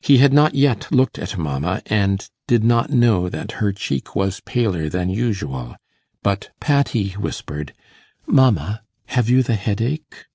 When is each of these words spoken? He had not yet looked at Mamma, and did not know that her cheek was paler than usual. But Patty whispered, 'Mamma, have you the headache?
He 0.00 0.18
had 0.18 0.32
not 0.32 0.56
yet 0.56 0.90
looked 0.90 1.16
at 1.16 1.38
Mamma, 1.38 1.80
and 1.86 2.28
did 2.48 2.64
not 2.64 2.90
know 2.90 3.28
that 3.28 3.52
her 3.62 3.70
cheek 3.72 4.16
was 4.16 4.40
paler 4.40 4.88
than 4.88 5.08
usual. 5.10 5.76
But 6.24 6.50
Patty 6.58 7.10
whispered, 7.12 7.72
'Mamma, 8.26 8.82
have 9.06 9.30
you 9.30 9.44
the 9.44 9.54
headache? 9.54 10.26